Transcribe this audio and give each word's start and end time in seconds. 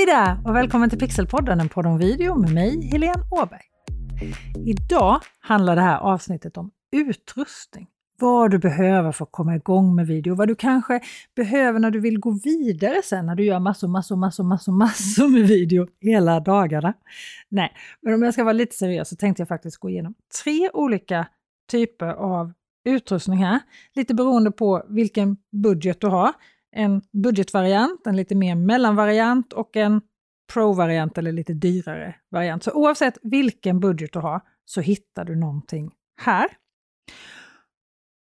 Hej 0.00 0.06
där 0.06 0.40
och 0.44 0.56
välkommen 0.56 0.90
till 0.90 0.98
Pixelpodden, 0.98 1.60
en 1.60 1.68
podd 1.68 1.86
om 1.86 1.98
video 1.98 2.38
med 2.38 2.54
mig, 2.54 2.88
Helene 2.92 3.22
Åberg. 3.30 3.60
Idag 4.66 5.20
handlar 5.40 5.76
det 5.76 5.82
här 5.82 5.98
avsnittet 5.98 6.56
om 6.56 6.70
utrustning. 6.92 7.86
Vad 8.18 8.50
du 8.50 8.58
behöver 8.58 9.12
för 9.12 9.24
att 9.24 9.32
komma 9.32 9.56
igång 9.56 9.94
med 9.94 10.06
video, 10.06 10.34
vad 10.34 10.48
du 10.48 10.54
kanske 10.54 11.00
behöver 11.36 11.78
när 11.78 11.90
du 11.90 12.00
vill 12.00 12.18
gå 12.18 12.30
vidare 12.30 13.02
sen 13.04 13.26
när 13.26 13.34
du 13.34 13.44
gör 13.44 13.58
massor, 13.58 13.88
massor, 13.88 14.16
massor, 14.16 14.44
massor, 14.44 14.72
massor 14.72 15.28
med 15.28 15.42
video 15.42 15.86
hela 16.00 16.40
dagarna. 16.40 16.94
Nej, 17.48 17.72
men 18.02 18.14
om 18.14 18.22
jag 18.22 18.34
ska 18.34 18.44
vara 18.44 18.52
lite 18.52 18.76
seriös 18.76 19.08
så 19.08 19.16
tänkte 19.16 19.40
jag 19.40 19.48
faktiskt 19.48 19.76
gå 19.76 19.90
igenom 19.90 20.14
tre 20.42 20.70
olika 20.72 21.26
typer 21.70 22.08
av 22.08 22.52
utrustning 22.84 23.44
här, 23.44 23.60
lite 23.94 24.14
beroende 24.14 24.50
på 24.50 24.86
vilken 24.88 25.36
budget 25.52 26.00
du 26.00 26.06
har 26.06 26.32
en 26.72 27.02
budgetvariant, 27.12 28.06
en 28.06 28.16
lite 28.16 28.34
mer 28.34 28.54
mellanvariant 28.54 29.52
och 29.52 29.76
en 29.76 30.00
pro-variant 30.52 31.18
eller 31.18 31.32
lite 31.32 31.54
dyrare 31.54 32.14
variant. 32.30 32.62
Så 32.62 32.72
oavsett 32.72 33.18
vilken 33.22 33.80
budget 33.80 34.12
du 34.12 34.18
har 34.18 34.40
så 34.64 34.80
hittar 34.80 35.24
du 35.24 35.36
någonting 35.36 35.94
här. 36.20 36.48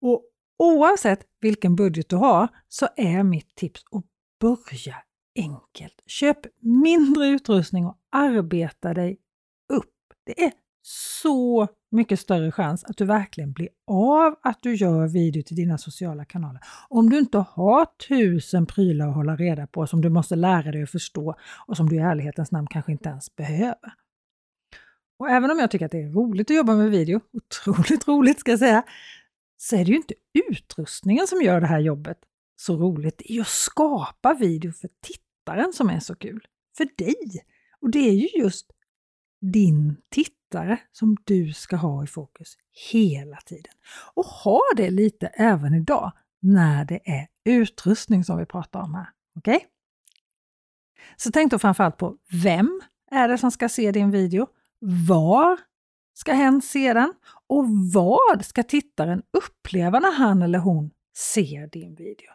Och 0.00 0.24
oavsett 0.58 1.26
vilken 1.40 1.76
budget 1.76 2.08
du 2.08 2.16
har 2.16 2.48
så 2.68 2.88
är 2.96 3.22
mitt 3.22 3.54
tips 3.54 3.84
att 3.90 4.04
börja 4.40 4.96
enkelt. 5.36 6.02
Köp 6.06 6.38
mindre 6.60 7.26
utrustning 7.26 7.86
och 7.86 7.98
arbeta 8.12 8.94
dig 8.94 9.18
upp. 9.72 9.94
Det 10.26 10.44
är 10.44 10.52
så 10.82 11.68
mycket 11.90 12.20
större 12.20 12.52
chans 12.52 12.84
att 12.84 12.96
du 12.96 13.04
verkligen 13.04 13.52
blir 13.52 13.68
av 13.86 14.36
att 14.42 14.62
du 14.62 14.74
gör 14.74 15.08
video 15.08 15.42
till 15.42 15.56
dina 15.56 15.78
sociala 15.78 16.24
kanaler. 16.24 16.60
Om 16.88 17.10
du 17.10 17.18
inte 17.18 17.38
har 17.38 17.86
tusen 18.08 18.66
prylar 18.66 19.08
att 19.08 19.14
hålla 19.14 19.36
reda 19.36 19.66
på 19.66 19.86
som 19.86 20.00
du 20.00 20.08
måste 20.08 20.36
lära 20.36 20.72
dig 20.72 20.82
att 20.82 20.90
förstå 20.90 21.34
och 21.66 21.76
som 21.76 21.88
du 21.88 21.96
i 21.96 21.98
ärlighetens 21.98 22.52
namn 22.52 22.66
kanske 22.70 22.92
inte 22.92 23.08
ens 23.08 23.36
behöver. 23.36 23.92
Och 25.18 25.30
även 25.30 25.50
om 25.50 25.58
jag 25.58 25.70
tycker 25.70 25.86
att 25.86 25.92
det 25.92 26.02
är 26.02 26.10
roligt 26.10 26.50
att 26.50 26.56
jobba 26.56 26.76
med 26.76 26.90
video, 26.90 27.20
otroligt 27.32 28.08
roligt 28.08 28.40
ska 28.40 28.50
jag 28.50 28.58
säga, 28.58 28.82
så 29.56 29.76
är 29.76 29.84
det 29.84 29.90
ju 29.90 29.96
inte 29.96 30.14
utrustningen 30.48 31.26
som 31.26 31.42
gör 31.42 31.60
det 31.60 31.66
här 31.66 31.80
jobbet 31.80 32.18
så 32.56 32.76
roligt. 32.76 33.18
Det 33.18 33.32
är 33.32 33.34
ju 33.34 33.40
att 33.40 33.46
skapa 33.48 34.34
video 34.34 34.72
för 34.72 34.90
tittaren 35.02 35.72
som 35.72 35.90
är 35.90 36.00
så 36.00 36.14
kul. 36.14 36.46
För 36.76 36.88
dig! 36.98 37.44
Och 37.80 37.90
det 37.90 38.08
är 38.08 38.12
ju 38.12 38.28
just 38.42 38.70
din 39.40 39.96
tittare 40.10 40.37
tittare 40.48 40.78
som 40.92 41.16
du 41.24 41.52
ska 41.52 41.76
ha 41.76 42.04
i 42.04 42.06
fokus 42.06 42.56
hela 42.92 43.36
tiden. 43.36 43.72
Och 44.14 44.24
ha 44.24 44.62
det 44.76 44.90
lite 44.90 45.26
även 45.26 45.74
idag 45.74 46.12
när 46.40 46.84
det 46.84 47.00
är 47.10 47.28
utrustning 47.44 48.24
som 48.24 48.38
vi 48.38 48.46
pratar 48.46 48.80
om 48.80 48.94
här. 48.94 49.08
Okej? 49.36 49.56
Okay? 49.56 49.68
Så 51.16 51.30
tänk 51.30 51.50
då 51.50 51.58
framförallt 51.58 51.96
på 51.96 52.16
vem 52.42 52.80
är 53.10 53.28
det 53.28 53.38
som 53.38 53.50
ska 53.50 53.68
se 53.68 53.92
din 53.92 54.10
video? 54.10 54.46
Var 55.08 55.60
ska 56.14 56.32
hen 56.32 56.62
se 56.62 56.92
den? 56.92 57.14
Och 57.46 57.64
vad 57.94 58.44
ska 58.44 58.62
tittaren 58.62 59.22
uppleva 59.30 60.00
när 60.00 60.12
han 60.12 60.42
eller 60.42 60.58
hon 60.58 60.90
ser 61.16 61.66
din 61.66 61.94
video? 61.94 62.30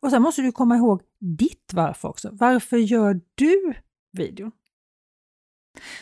Och 0.00 0.10
sen 0.10 0.22
måste 0.22 0.42
du 0.42 0.52
komma 0.52 0.76
ihåg 0.76 1.02
ditt 1.38 1.70
varför 1.74 2.08
också. 2.08 2.30
Varför 2.32 2.76
gör 2.76 3.20
du 3.34 3.74
videon? 4.12 4.52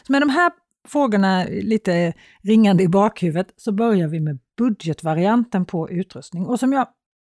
Så 0.07 0.13
med 0.13 0.23
de 0.23 0.31
här 0.31 0.53
frågorna 0.87 1.45
lite 1.45 2.13
ringande 2.43 2.83
i 2.83 2.89
bakhuvudet 2.89 3.53
så 3.57 3.73
börjar 3.73 4.09
vi 4.09 4.21
med 4.21 4.39
budgetvarianten 4.59 5.67
på 5.67 5.91
utrustning. 5.91 6.47
Och 6.47 6.61
som 6.61 6.73
jag 6.73 6.89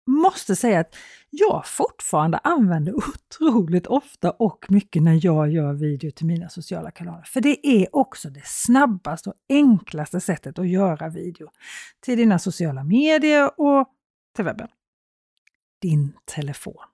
måste 0.08 0.56
säga 0.56 0.80
att 0.80 0.96
jag 1.30 1.68
fortfarande 1.68 2.38
använder 2.38 2.94
otroligt 2.96 3.88
ofta 3.88 4.32
och 4.32 4.66
mycket 4.70 5.04
när 5.04 5.26
jag 5.26 5.52
gör 5.52 5.74
video 5.74 6.12
till 6.12 6.26
mina 6.26 6.50
sociala 6.50 6.92
kanaler. 6.92 7.24
För 7.24 7.42
det 7.42 7.68
är 7.68 7.96
också 7.96 8.30
det 8.30 8.46
snabbaste 8.46 9.30
och 9.30 9.36
enklaste 9.50 10.20
sättet 10.20 10.60
att 10.60 10.70
göra 10.70 11.10
video 11.10 11.50
till 12.00 12.18
dina 12.18 12.40
sociala 12.40 12.84
medier 12.84 13.62
och 13.62 13.88
till 14.36 14.46
webben. 14.46 14.68
Din 15.82 16.14
telefon. 16.26 16.91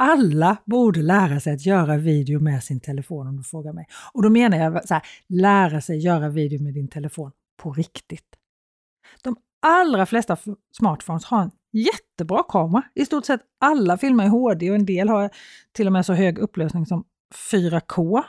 Alla 0.00 0.56
borde 0.64 1.02
lära 1.02 1.40
sig 1.40 1.54
att 1.54 1.66
göra 1.66 1.96
video 1.96 2.40
med 2.40 2.64
sin 2.64 2.80
telefon 2.80 3.26
om 3.26 3.36
du 3.36 3.42
frågar 3.42 3.72
mig. 3.72 3.86
Och 4.12 4.22
då 4.22 4.30
menar 4.30 4.58
jag 4.58 4.88
så 4.88 4.94
här, 4.94 5.02
lära 5.28 5.80
sig 5.80 5.98
göra 5.98 6.28
video 6.28 6.62
med 6.62 6.74
din 6.74 6.88
telefon 6.88 7.32
på 7.62 7.72
riktigt. 7.72 8.24
De 9.22 9.36
allra 9.62 10.06
flesta 10.06 10.36
smartphones 10.76 11.24
har 11.24 11.42
en 11.42 11.50
jättebra 11.72 12.42
kamera. 12.48 12.82
I 12.94 13.04
stort 13.04 13.24
sett 13.24 13.40
alla 13.60 13.98
filmar 13.98 14.24
i 14.24 14.28
HD 14.28 14.70
och 14.70 14.76
en 14.76 14.86
del 14.86 15.08
har 15.08 15.30
till 15.72 15.86
och 15.86 15.92
med 15.92 16.06
så 16.06 16.12
hög 16.12 16.38
upplösning 16.38 16.86
som 16.86 17.04
4K. 17.52 18.22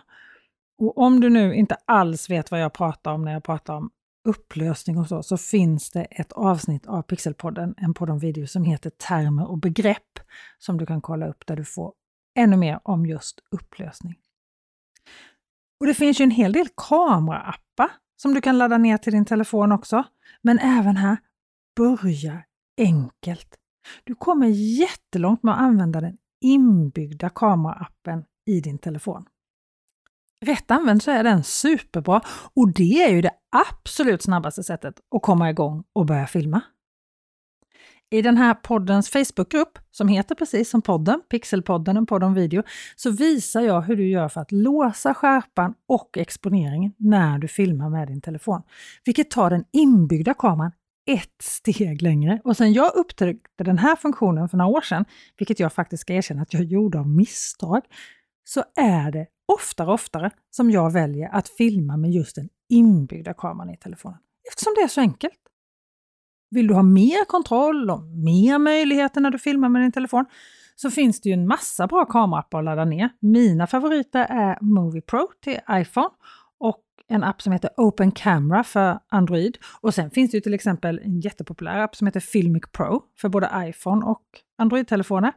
Och 0.81 0.97
om 0.97 1.19
du 1.19 1.29
nu 1.29 1.55
inte 1.55 1.77
alls 1.85 2.29
vet 2.29 2.51
vad 2.51 2.61
jag 2.61 2.73
pratar 2.73 3.13
om 3.13 3.25
när 3.25 3.33
jag 3.33 3.43
pratar 3.43 3.73
om 3.73 3.89
upplösning 4.23 4.97
och 4.97 5.07
så, 5.07 5.23
så 5.23 5.37
finns 5.37 5.91
det 5.91 6.03
ett 6.03 6.31
avsnitt 6.31 6.85
av 6.87 7.01
Pixelpodden, 7.01 7.75
en 7.77 7.93
podd 7.93 8.09
om 8.09 8.19
video 8.19 8.47
som 8.47 8.63
heter 8.63 8.89
Termer 8.89 9.49
och 9.49 9.57
begrepp, 9.57 10.19
som 10.57 10.77
du 10.77 10.85
kan 10.85 11.01
kolla 11.01 11.27
upp 11.27 11.45
där 11.47 11.55
du 11.55 11.65
får 11.65 11.93
ännu 12.39 12.57
mer 12.57 12.79
om 12.83 13.05
just 13.05 13.39
upplösning. 13.51 14.15
Och 15.79 15.87
det 15.87 15.93
finns 15.93 16.21
ju 16.21 16.23
en 16.23 16.31
hel 16.31 16.53
del 16.53 16.67
kameraappar 16.75 17.91
som 18.21 18.33
du 18.33 18.41
kan 18.41 18.57
ladda 18.57 18.77
ner 18.77 18.97
till 18.97 19.13
din 19.13 19.25
telefon 19.25 19.71
också. 19.71 20.03
Men 20.41 20.59
även 20.59 20.97
här, 20.97 21.17
börja 21.75 22.43
enkelt. 22.77 23.55
Du 24.03 24.15
kommer 24.15 24.47
jättelångt 24.79 25.43
med 25.43 25.53
att 25.53 25.59
använda 25.59 26.01
den 26.01 26.17
inbyggda 26.41 27.29
kameraappen 27.29 28.23
i 28.45 28.61
din 28.61 28.77
telefon. 28.77 29.25
Rätt 30.45 30.71
använd 30.71 31.03
så 31.03 31.11
är 31.11 31.23
den 31.23 31.43
superbra 31.43 32.21
och 32.53 32.73
det 32.73 33.03
är 33.03 33.09
ju 33.09 33.21
det 33.21 33.31
absolut 33.51 34.21
snabbaste 34.21 34.63
sättet 34.63 34.95
att 35.15 35.21
komma 35.21 35.49
igång 35.49 35.83
och 35.93 36.05
börja 36.05 36.27
filma. 36.27 36.61
I 38.11 38.21
den 38.21 38.37
här 38.37 38.53
poddens 38.53 39.09
Facebookgrupp, 39.09 39.79
som 39.91 40.07
heter 40.07 40.35
precis 40.35 40.69
som 40.69 40.81
podden, 40.81 41.21
Pixelpodden, 41.29 41.97
en 41.97 42.05
podd 42.05 42.23
om 42.23 42.33
video, 42.33 42.63
så 42.95 43.11
visar 43.11 43.61
jag 43.61 43.81
hur 43.81 43.95
du 43.95 44.09
gör 44.09 44.29
för 44.29 44.41
att 44.41 44.51
låsa 44.51 45.13
skärpan 45.13 45.73
och 45.87 46.17
exponeringen 46.17 46.91
när 46.97 47.37
du 47.37 47.47
filmar 47.47 47.89
med 47.89 48.07
din 48.07 48.21
telefon. 48.21 48.61
Vilket 49.05 49.31
tar 49.31 49.49
den 49.49 49.65
inbyggda 49.71 50.33
kameran 50.33 50.71
ett 51.09 51.41
steg 51.41 52.01
längre. 52.01 52.41
Och 52.43 52.57
sen 52.57 52.73
jag 52.73 52.95
upptäckte 52.95 53.63
den 53.63 53.77
här 53.77 53.95
funktionen 53.95 54.49
för 54.49 54.57
några 54.57 54.71
år 54.71 54.81
sedan, 54.81 55.05
vilket 55.37 55.59
jag 55.59 55.73
faktiskt 55.73 56.01
ska 56.01 56.13
erkänna 56.13 56.41
att 56.41 56.53
jag 56.53 56.63
gjorde 56.63 56.99
av 56.99 57.09
misstag, 57.09 57.81
så 58.49 58.63
är 58.75 59.11
det 59.11 59.27
oftare 59.47 59.87
och 59.87 59.93
oftare 59.93 60.31
som 60.49 60.71
jag 60.71 60.93
väljer 60.93 61.29
att 61.29 61.49
filma 61.49 61.97
med 61.97 62.11
just 62.11 62.35
den 62.35 62.49
inbyggda 62.69 63.33
kameran 63.33 63.69
i 63.69 63.77
telefonen. 63.77 64.19
Eftersom 64.49 64.73
det 64.75 64.81
är 64.81 64.87
så 64.87 65.01
enkelt. 65.01 65.39
Vill 66.51 66.67
du 66.67 66.73
ha 66.73 66.83
mer 66.83 67.25
kontroll 67.25 67.89
och 67.89 68.03
mer 68.03 68.59
möjligheter 68.59 69.21
när 69.21 69.31
du 69.31 69.39
filmar 69.39 69.69
med 69.69 69.81
din 69.81 69.91
telefon 69.91 70.25
så 70.75 70.91
finns 70.91 71.21
det 71.21 71.29
ju 71.29 71.33
en 71.33 71.47
massa 71.47 71.87
bra 71.87 72.05
kameraappar 72.05 72.59
att 72.59 72.65
ladda 72.65 72.85
ner. 72.85 73.09
Mina 73.19 73.67
favoriter 73.67 74.25
är 74.29 74.57
Movie 74.61 75.01
Pro 75.01 75.27
till 75.43 75.59
iPhone 75.71 76.09
och 76.59 76.83
en 77.07 77.23
app 77.23 77.41
som 77.41 77.53
heter 77.53 77.69
Open 77.77 78.11
Camera 78.11 78.63
för 78.63 78.99
Android. 79.09 79.57
Och 79.81 79.93
sen 79.93 80.11
finns 80.11 80.31
det 80.31 80.37
ju 80.37 80.41
till 80.41 80.53
exempel 80.53 80.99
en 81.03 81.19
jättepopulär 81.19 81.79
app 81.79 81.95
som 81.95 82.07
heter 82.07 82.19
Filmic 82.19 82.63
Pro 82.71 83.03
för 83.21 83.29
både 83.29 83.49
iPhone 83.55 84.05
och 84.05 84.23
Android-telefoner. 84.57 85.33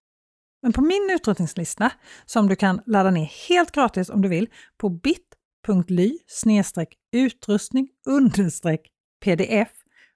Men 0.63 0.73
på 0.73 0.81
min 0.81 1.11
utrustningslista, 1.11 1.91
som 2.27 2.49
du 2.49 2.57
kan 2.57 2.81
ladda 2.87 3.11
ner 3.11 3.49
helt 3.49 3.73
gratis 3.73 4.11
om 4.11 4.23
du 4.23 4.29
vill, 4.29 4.49
på 4.77 4.89
bit.ly 4.89 6.19
utrustning 7.13 7.89
pdf 9.25 9.71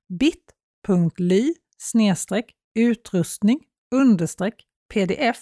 bit.ly 0.08 1.54
utrustning 2.74 3.60
pdf 4.94 5.38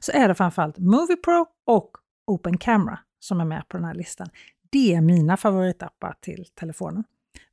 så 0.00 0.12
är 0.12 0.28
det 0.28 0.34
framförallt 0.34 0.78
Movie 0.78 1.16
Pro 1.16 1.46
och 1.66 1.90
Open 2.26 2.58
Camera 2.58 2.98
som 3.20 3.40
är 3.40 3.44
med 3.44 3.68
på 3.68 3.76
den 3.76 3.86
här 3.86 3.94
listan. 3.94 4.28
Det 4.70 4.94
är 4.94 5.00
mina 5.00 5.36
favoritappar 5.36 6.14
till 6.20 6.44
telefonen. 6.54 7.04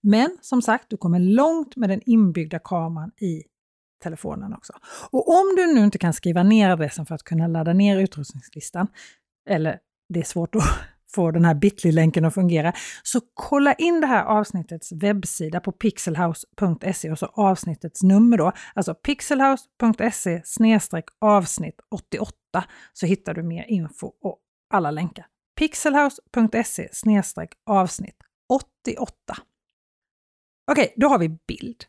Men 0.02 0.38
som 0.42 0.62
sagt, 0.62 0.90
du 0.90 0.98
kommer 0.98 1.20
långt 1.20 1.76
med 1.76 1.90
den 1.90 2.02
inbyggda 2.06 2.60
kameran 2.60 3.12
i 3.22 3.44
telefonen 4.04 4.54
också. 4.54 4.74
Och 5.12 5.30
om 5.30 5.56
du 5.56 5.74
nu 5.74 5.84
inte 5.84 5.98
kan 5.98 6.14
skriva 6.14 6.44
ner 6.44 6.70
adressen 6.70 7.06
för 7.06 7.16
att 7.16 7.24
kunna 7.24 7.48
ladda 7.48 7.74
ner 7.74 7.98
utrustningslistan, 7.98 8.88
eller 9.50 9.80
det 10.14 10.20
är 10.20 10.24
svårt 10.24 10.56
att 10.56 10.64
få 11.16 11.32
den 11.32 11.46
här 11.46 11.56
bitly-länken 11.56 12.26
att 12.26 12.34
fungera, 12.34 12.74
så 13.04 13.22
kolla 13.34 13.74
in 13.74 14.02
det 14.02 14.08
här 14.08 14.24
avsnittets 14.24 14.92
webbsida 14.92 15.60
på 15.60 15.72
pixelhouse.se 15.72 17.12
och 17.12 17.20
så 17.20 17.26
avsnittets 17.26 18.04
nummer 18.04 18.38
då, 18.38 18.52
alltså 18.74 18.94
pixelhouse.se 18.94 20.42
avsnitt 21.20 21.80
88, 21.92 22.34
så 22.94 23.06
hittar 23.06 23.34
du 23.34 23.44
mer 23.44 23.64
info 23.64 24.12
och 24.22 24.40
alla 24.74 24.92
länkar. 24.92 25.26
pixelhouse.se 25.60 26.90
avsnitt 27.66 28.18
88. 28.50 29.14
Okej, 30.72 30.94
då 30.96 31.08
har 31.08 31.20
vi 31.20 31.30
bild. 31.30 31.86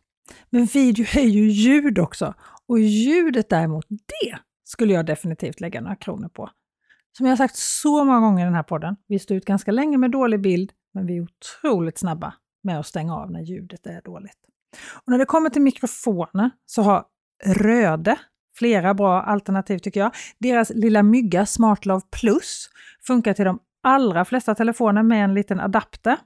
Men 0.50 0.64
video 0.64 1.06
är 1.16 1.28
ju 1.28 1.48
ljud 1.48 1.98
också. 1.98 2.34
Och 2.66 2.80
ljudet 2.80 3.48
däremot, 3.48 3.86
det 3.88 4.38
skulle 4.64 4.92
jag 4.92 5.06
definitivt 5.06 5.60
lägga 5.60 5.80
några 5.80 5.96
kronor 5.96 6.28
på. 6.28 6.50
Som 7.16 7.26
jag 7.26 7.30
har 7.30 7.36
sagt 7.36 7.56
så 7.56 8.04
många 8.04 8.20
gånger 8.20 8.42
i 8.42 8.44
den 8.44 8.54
här 8.54 8.62
podden, 8.62 8.96
vi 9.06 9.19
står 9.19 9.36
ut 9.36 9.44
ganska 9.44 9.72
länge 9.72 9.98
med 9.98 10.10
dålig 10.10 10.40
bild, 10.40 10.72
men 10.94 11.06
vi 11.06 11.16
är 11.16 11.20
otroligt 11.22 11.98
snabba 11.98 12.34
med 12.62 12.78
att 12.78 12.86
stänga 12.86 13.14
av 13.16 13.30
när 13.30 13.40
ljudet 13.40 13.86
är 13.86 14.02
dåligt. 14.02 14.38
Och 15.04 15.10
när 15.10 15.19
det 15.19 15.25
kommer 15.25 15.50
till 15.50 15.62
mikrofoner 15.62 16.50
så 16.66 16.82
har 16.82 17.04
Röde 17.44 18.19
flera 18.58 18.94
bra 18.94 19.22
alternativ 19.22 19.78
tycker 19.78 20.00
jag. 20.00 20.10
Deras 20.38 20.70
lilla 20.70 21.02
mygga 21.02 21.46
SmartLove 21.46 22.02
Plus 22.20 22.70
funkar 23.06 23.34
till 23.34 23.44
de 23.44 23.58
allra 23.82 24.25
flesta 24.25 24.54
telefoner 24.54 25.02
med 25.02 25.25
en 25.25 25.34
liten 25.34 25.60
adapter. 25.60 26.16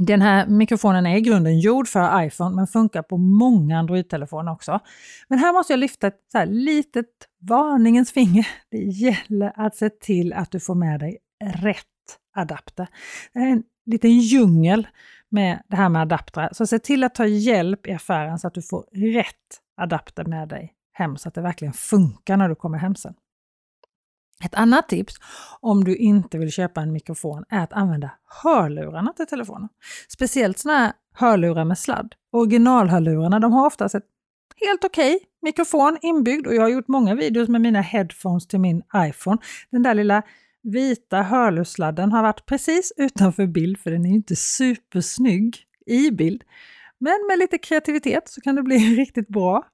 Den 0.00 0.22
här 0.22 0.46
mikrofonen 0.46 1.06
är 1.06 1.16
i 1.16 1.20
grunden 1.20 1.60
gjord 1.60 1.88
för 1.88 2.22
iPhone 2.22 2.56
men 2.56 2.66
funkar 2.66 3.02
på 3.02 3.16
många 3.16 3.78
Android-telefoner 3.78 4.52
också. 4.52 4.80
Men 5.28 5.38
här 5.38 5.52
måste 5.52 5.72
jag 5.72 5.80
lyfta 5.80 6.06
ett 6.06 6.20
så 6.32 6.44
litet 6.44 7.06
varningens 7.40 8.12
finger. 8.12 8.46
Det 8.70 8.78
gäller 8.78 9.52
att 9.56 9.76
se 9.76 9.90
till 9.90 10.32
att 10.32 10.50
du 10.50 10.60
får 10.60 10.74
med 10.74 11.00
dig 11.00 11.18
rätt 11.44 11.84
adapter. 12.36 12.88
Det 13.32 13.38
är 13.38 13.46
en 13.46 13.62
liten 13.86 14.10
djungel 14.10 14.86
med 15.28 15.62
det 15.68 15.76
här 15.76 15.88
med 15.88 16.02
adaptrar, 16.02 16.48
så 16.52 16.66
se 16.66 16.78
till 16.78 17.04
att 17.04 17.14
ta 17.14 17.26
hjälp 17.26 17.86
i 17.86 17.92
affären 17.92 18.38
så 18.38 18.46
att 18.46 18.54
du 18.54 18.62
får 18.62 18.84
rätt 19.14 19.60
adapter 19.76 20.24
med 20.24 20.48
dig 20.48 20.72
hem 20.92 21.16
så 21.16 21.28
att 21.28 21.34
det 21.34 21.40
verkligen 21.40 21.74
funkar 21.74 22.36
när 22.36 22.48
du 22.48 22.54
kommer 22.54 22.78
hem 22.78 22.94
sen. 22.94 23.14
Ett 24.44 24.54
annat 24.54 24.88
tips 24.88 25.14
om 25.60 25.84
du 25.84 25.96
inte 25.96 26.38
vill 26.38 26.52
köpa 26.52 26.80
en 26.80 26.92
mikrofon 26.92 27.44
är 27.48 27.60
att 27.60 27.72
använda 27.72 28.10
hörlurarna 28.42 29.12
till 29.12 29.26
telefonen. 29.26 29.68
Speciellt 30.08 30.58
sådana 30.58 30.78
här 30.78 30.92
hörlurar 31.14 31.64
med 31.64 31.78
sladd. 31.78 32.14
Originalhörlurarna 32.32 33.40
de 33.40 33.52
har 33.52 33.66
oftast 33.66 33.94
ett 33.94 34.04
helt 34.66 34.84
okej 34.84 35.14
okay 35.14 35.26
mikrofon 35.42 35.98
inbyggd 36.02 36.46
och 36.46 36.54
jag 36.54 36.62
har 36.62 36.68
gjort 36.68 36.88
många 36.88 37.14
videos 37.14 37.48
med 37.48 37.60
mina 37.60 37.80
headphones 37.80 38.46
till 38.46 38.60
min 38.60 38.82
iPhone. 38.96 39.38
Den 39.70 39.82
där 39.82 39.94
lilla 39.94 40.22
vita 40.62 41.22
hörlurssladden 41.22 42.12
har 42.12 42.22
varit 42.22 42.46
precis 42.46 42.92
utanför 42.96 43.46
bild 43.46 43.78
för 43.78 43.90
den 43.90 44.06
är 44.06 44.10
inte 44.10 44.36
supersnygg 44.36 45.56
i 45.86 46.10
bild. 46.10 46.42
Men 46.98 47.26
med 47.28 47.38
lite 47.38 47.58
kreativitet 47.58 48.28
så 48.28 48.40
kan 48.40 48.54
det 48.54 48.62
bli 48.62 48.76
riktigt 48.96 49.28
bra. 49.28 49.66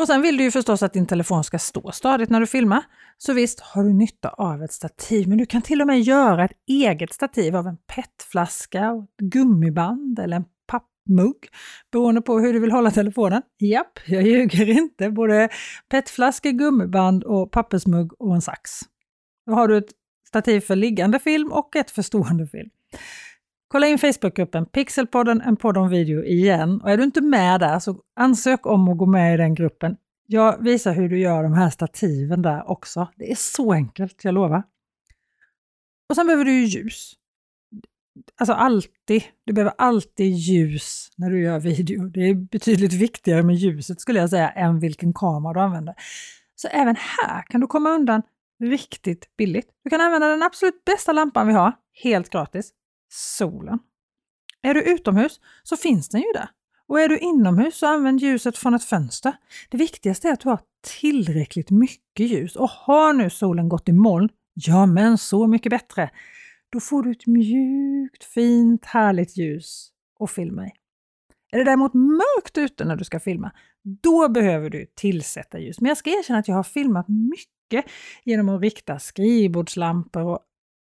Och 0.00 0.06
sen 0.06 0.22
vill 0.22 0.36
du 0.36 0.44
ju 0.44 0.50
förstås 0.50 0.82
att 0.82 0.92
din 0.92 1.06
telefon 1.06 1.44
ska 1.44 1.58
stå 1.58 1.92
stadigt 1.92 2.30
när 2.30 2.40
du 2.40 2.46
filmar. 2.46 2.82
Så 3.18 3.32
visst 3.32 3.60
har 3.60 3.84
du 3.84 3.92
nytta 3.92 4.28
av 4.28 4.62
ett 4.62 4.72
stativ, 4.72 5.28
men 5.28 5.38
du 5.38 5.46
kan 5.46 5.62
till 5.62 5.80
och 5.80 5.86
med 5.86 6.00
göra 6.00 6.44
ett 6.44 6.52
eget 6.68 7.12
stativ 7.12 7.56
av 7.56 7.66
en 7.66 7.76
petflaska, 7.76 9.06
ett 9.20 9.26
gummiband 9.26 10.18
eller 10.18 10.36
en 10.36 10.44
pappmugg 10.66 11.36
beroende 11.92 12.22
på 12.22 12.38
hur 12.38 12.52
du 12.52 12.58
vill 12.60 12.72
hålla 12.72 12.90
telefonen. 12.90 13.42
Japp, 13.58 13.98
jag 14.06 14.22
ljuger 14.22 14.68
inte. 14.68 15.10
Både 15.10 15.48
petflaska, 15.88 16.50
gummiband 16.50 17.24
och 17.24 17.50
pappersmugg 17.50 18.22
och 18.22 18.34
en 18.34 18.42
sax. 18.42 18.70
Då 19.46 19.52
har 19.52 19.68
du 19.68 19.76
ett 19.76 19.90
stativ 20.28 20.60
för 20.60 20.76
liggande 20.76 21.18
film 21.18 21.52
och 21.52 21.76
ett 21.76 21.90
för 21.90 22.02
stående 22.02 22.46
film. 22.46 22.70
Kolla 23.72 23.86
in 23.86 23.98
Facebookgruppen 23.98 24.66
Pixelpodden, 24.66 25.40
en 25.40 25.56
podd 25.56 25.76
om 25.76 25.88
video 25.88 26.24
igen. 26.24 26.80
Och 26.80 26.90
är 26.90 26.96
du 26.96 27.04
inte 27.04 27.20
med 27.20 27.60
där 27.60 27.78
så 27.78 28.02
ansök 28.16 28.66
om 28.66 28.88
att 28.88 28.98
gå 28.98 29.06
med 29.06 29.34
i 29.34 29.36
den 29.36 29.54
gruppen. 29.54 29.96
Jag 30.26 30.64
visar 30.64 30.92
hur 30.92 31.08
du 31.08 31.18
gör 31.18 31.42
de 31.42 31.52
här 31.52 31.70
stativen 31.70 32.42
där 32.42 32.70
också. 32.70 33.08
Det 33.16 33.30
är 33.30 33.34
så 33.34 33.72
enkelt, 33.72 34.24
jag 34.24 34.34
lovar. 34.34 34.62
Och 36.08 36.16
sen 36.16 36.26
behöver 36.26 36.44
du 36.44 36.52
ju 36.52 36.64
ljus. 36.64 37.12
Alltså 38.38 38.52
alltid. 38.52 39.22
Du 39.44 39.52
behöver 39.52 39.74
alltid 39.78 40.32
ljus 40.32 41.08
när 41.16 41.30
du 41.30 41.42
gör 41.42 41.60
video. 41.60 42.06
Det 42.06 42.20
är 42.20 42.34
betydligt 42.34 42.92
viktigare 42.92 43.42
med 43.42 43.56
ljuset 43.56 44.00
skulle 44.00 44.18
jag 44.20 44.30
säga 44.30 44.50
än 44.50 44.80
vilken 44.80 45.12
kamera 45.12 45.52
du 45.52 45.60
använder. 45.60 45.94
Så 46.54 46.68
även 46.68 46.96
här 46.96 47.42
kan 47.42 47.60
du 47.60 47.66
komma 47.66 47.90
undan 47.90 48.22
riktigt 48.64 49.36
billigt. 49.36 49.68
Du 49.84 49.90
kan 49.90 50.00
använda 50.00 50.28
den 50.28 50.42
absolut 50.42 50.84
bästa 50.84 51.12
lampan 51.12 51.46
vi 51.46 51.52
har, 51.52 51.72
helt 52.02 52.30
gratis 52.30 52.72
solen. 53.12 53.78
Är 54.62 54.74
du 54.74 54.82
utomhus 54.82 55.40
så 55.62 55.76
finns 55.76 56.08
den 56.08 56.20
ju 56.20 56.32
där. 56.32 56.48
Och 56.86 57.00
är 57.00 57.08
du 57.08 57.18
inomhus 57.18 57.76
så 57.76 57.86
använd 57.86 58.20
ljuset 58.20 58.58
från 58.58 58.74
ett 58.74 58.84
fönster. 58.84 59.32
Det 59.70 59.76
viktigaste 59.76 60.28
är 60.28 60.32
att 60.32 60.40
du 60.40 60.48
har 60.48 60.60
tillräckligt 61.00 61.70
mycket 61.70 62.30
ljus 62.30 62.56
och 62.56 62.70
har 62.70 63.12
nu 63.12 63.30
solen 63.30 63.68
gått 63.68 63.88
i 63.88 63.92
moln, 63.92 64.28
ja 64.54 64.86
men 64.86 65.18
så 65.18 65.46
mycket 65.46 65.70
bättre. 65.70 66.10
Då 66.70 66.80
får 66.80 67.02
du 67.02 67.10
ett 67.10 67.26
mjukt, 67.26 68.24
fint, 68.24 68.84
härligt 68.84 69.36
ljus 69.36 69.90
att 70.20 70.30
filma 70.30 70.66
i. 70.66 70.70
Är 71.52 71.58
det 71.58 71.64
däremot 71.64 71.94
mörkt 71.94 72.58
ute 72.58 72.84
när 72.84 72.96
du 72.96 73.04
ska 73.04 73.20
filma, 73.20 73.52
då 73.82 74.28
behöver 74.28 74.70
du 74.70 74.86
tillsätta 74.94 75.58
ljus. 75.58 75.80
Men 75.80 75.88
jag 75.88 75.96
ska 75.96 76.10
erkänna 76.10 76.38
att 76.38 76.48
jag 76.48 76.54
har 76.54 76.62
filmat 76.62 77.06
mycket 77.08 77.92
genom 78.24 78.48
att 78.48 78.62
rikta 78.62 78.98
skrivbordslampor 78.98 80.22
och 80.22 80.40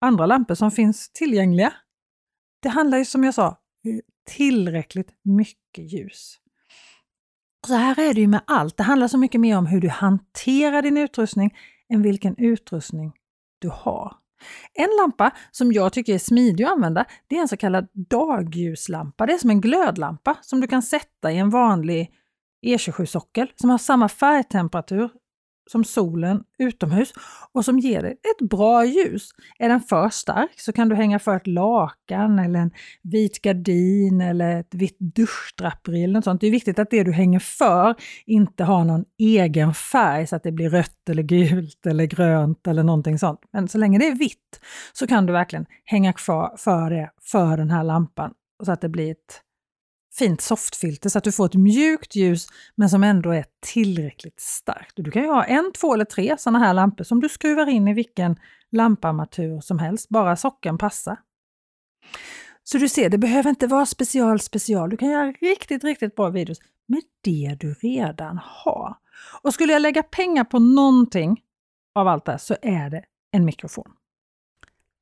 andra 0.01 0.25
lampor 0.25 0.55
som 0.55 0.71
finns 0.71 1.09
tillgängliga 1.09 1.73
det 2.65 2.69
handlar 2.69 2.97
ju 2.97 3.05
som 3.05 3.23
jag 3.23 3.33
sa, 3.33 3.57
tillräckligt 4.27 5.11
mycket 5.23 5.93
ljus. 5.93 6.37
Så 7.67 7.73
här 7.73 7.99
är 7.99 8.13
det 8.13 8.21
ju 8.21 8.27
med 8.27 8.41
allt. 8.47 8.77
Det 8.77 8.83
handlar 8.83 9.07
så 9.07 9.17
mycket 9.17 9.41
mer 9.41 9.57
om 9.57 9.65
hur 9.65 9.81
du 9.81 9.89
hanterar 9.89 10.81
din 10.81 10.97
utrustning 10.97 11.57
än 11.89 12.01
vilken 12.01 12.35
utrustning 12.37 13.13
du 13.59 13.69
har. 13.69 14.15
En 14.73 14.89
lampa 15.01 15.31
som 15.51 15.71
jag 15.71 15.93
tycker 15.93 16.13
är 16.13 16.17
smidig 16.17 16.63
att 16.63 16.71
använda, 16.71 17.05
det 17.27 17.37
är 17.37 17.41
en 17.41 17.47
så 17.47 17.57
kallad 17.57 17.87
dagljuslampa. 18.09 19.25
Det 19.25 19.33
är 19.33 19.37
som 19.37 19.49
en 19.49 19.61
glödlampa 19.61 20.37
som 20.41 20.61
du 20.61 20.67
kan 20.67 20.83
sätta 20.83 21.31
i 21.31 21.37
en 21.37 21.49
vanlig 21.49 22.11
E27-sockel 22.65 23.51
som 23.55 23.69
har 23.69 23.77
samma 23.77 24.09
färgtemperatur 24.09 25.09
som 25.71 25.83
solen 25.83 26.43
utomhus 26.59 27.13
och 27.51 27.65
som 27.65 27.79
ger 27.79 28.01
dig 28.01 28.11
ett 28.11 28.49
bra 28.49 28.85
ljus. 28.85 29.29
Är 29.59 29.69
den 29.69 29.81
för 29.81 30.09
stark 30.09 30.59
så 30.59 30.73
kan 30.73 30.89
du 30.89 30.95
hänga 30.95 31.19
för 31.19 31.35
ett 31.35 31.47
lakan 31.47 32.39
eller 32.39 32.59
en 32.59 32.71
vit 33.03 33.41
gardin 33.41 34.21
eller 34.21 34.59
ett 34.59 34.73
vitt 34.73 34.97
duschdraperi 34.99 36.03
eller 36.03 36.13
något 36.13 36.23
sånt. 36.23 36.41
Det 36.41 36.47
är 36.47 36.51
viktigt 36.51 36.79
att 36.79 36.89
det 36.89 37.03
du 37.03 37.11
hänger 37.11 37.39
för 37.39 37.95
inte 38.25 38.63
har 38.63 38.83
någon 38.83 39.05
egen 39.19 39.73
färg 39.73 40.27
så 40.27 40.35
att 40.35 40.43
det 40.43 40.51
blir 40.51 40.69
rött 40.69 41.09
eller 41.09 41.23
gult 41.23 41.85
eller 41.85 42.05
grönt 42.05 42.67
eller 42.67 42.83
någonting 42.83 43.19
sånt. 43.19 43.39
Men 43.53 43.67
så 43.67 43.77
länge 43.77 43.99
det 43.99 44.07
är 44.07 44.15
vitt 44.15 44.59
så 44.93 45.07
kan 45.07 45.25
du 45.25 45.33
verkligen 45.33 45.65
hänga 45.83 46.13
kvar 46.13 46.55
för 46.57 46.89
det 46.89 47.09
för 47.21 47.57
den 47.57 47.71
här 47.71 47.83
lampan 47.83 48.33
så 48.63 48.71
att 48.71 48.81
det 48.81 48.89
blir 48.89 49.11
ett 49.11 49.41
fint 50.17 50.41
softfilter 50.41 51.09
så 51.09 51.17
att 51.17 51.23
du 51.23 51.31
får 51.31 51.45
ett 51.45 51.53
mjukt 51.53 52.15
ljus 52.15 52.47
men 52.75 52.89
som 52.89 53.03
ändå 53.03 53.31
är 53.31 53.45
tillräckligt 53.59 54.39
starkt. 54.39 54.93
Du 54.95 55.11
kan 55.11 55.21
ju 55.21 55.27
ha 55.27 55.43
en, 55.43 55.71
två 55.71 55.93
eller 55.93 56.05
tre 56.05 56.35
sådana 56.37 56.59
här 56.59 56.73
lampor 56.73 57.03
som 57.03 57.21
du 57.21 57.29
skruvar 57.29 57.69
in 57.69 57.87
i 57.87 57.93
vilken 57.93 58.35
lamparmatur 58.71 59.61
som 59.61 59.79
helst, 59.79 60.09
bara 60.09 60.35
sockeln 60.35 60.77
passar. 60.77 61.17
Så 62.63 62.77
du 62.77 62.89
ser, 62.89 63.09
det 63.09 63.17
behöver 63.17 63.49
inte 63.49 63.67
vara 63.67 63.85
special 63.85 64.39
special. 64.39 64.89
Du 64.89 64.97
kan 64.97 65.09
göra 65.09 65.31
riktigt, 65.31 65.83
riktigt 65.83 66.15
bra 66.15 66.29
videos 66.29 66.57
med 66.85 67.01
det 67.21 67.57
du 67.59 67.73
redan 67.73 68.39
har. 68.43 68.97
Och 69.41 69.53
skulle 69.53 69.73
jag 69.73 69.81
lägga 69.81 70.03
pengar 70.03 70.43
på 70.43 70.59
någonting 70.59 71.41
av 71.95 72.07
allt 72.07 72.25
det 72.25 72.31
här 72.31 72.39
så 72.39 72.55
är 72.61 72.89
det 72.89 73.03
en 73.31 73.45
mikrofon. 73.45 73.91